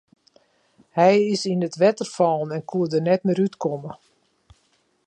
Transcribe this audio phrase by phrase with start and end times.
[0.97, 3.91] Hy is yn it wetter fallen en koe der net mear út komme.